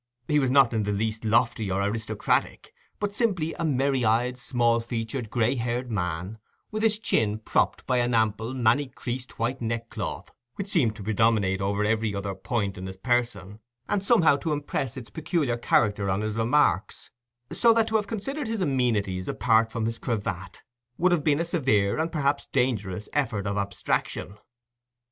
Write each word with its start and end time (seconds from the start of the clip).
He 0.27 0.39
was 0.39 0.49
not 0.49 0.73
in 0.73 0.81
the 0.81 0.91
least 0.91 1.23
lofty 1.23 1.69
or 1.69 1.83
aristocratic, 1.83 2.73
but 2.99 3.13
simply 3.13 3.53
a 3.53 3.63
merry 3.63 4.03
eyed, 4.03 4.35
small 4.39 4.79
featured, 4.79 5.29
grey 5.29 5.53
haired 5.53 5.91
man, 5.91 6.39
with 6.71 6.81
his 6.81 6.97
chin 6.97 7.37
propped 7.37 7.85
by 7.85 7.97
an 7.97 8.15
ample, 8.15 8.55
many 8.55 8.87
creased 8.87 9.37
white 9.37 9.61
neckcloth 9.61 10.31
which 10.55 10.69
seemed 10.69 10.95
to 10.95 11.03
predominate 11.03 11.61
over 11.61 11.83
every 11.85 12.15
other 12.15 12.33
point 12.33 12.79
in 12.79 12.87
his 12.87 12.97
person, 12.97 13.59
and 13.87 14.03
somehow 14.03 14.37
to 14.37 14.53
impress 14.53 14.97
its 14.97 15.11
peculiar 15.11 15.55
character 15.55 16.09
on 16.09 16.21
his 16.21 16.33
remarks; 16.35 17.11
so 17.51 17.71
that 17.71 17.87
to 17.89 17.95
have 17.97 18.07
considered 18.07 18.47
his 18.47 18.59
amenities 18.61 19.27
apart 19.27 19.71
from 19.71 19.85
his 19.85 19.99
cravat 19.99 20.63
would 20.97 21.11
have 21.11 21.23
been 21.23 21.39
a 21.39 21.45
severe, 21.45 21.99
and 21.99 22.11
perhaps 22.11 22.45
a 22.45 22.51
dangerous, 22.51 23.07
effort 23.13 23.45
of 23.45 23.55
abstraction. 23.55 24.39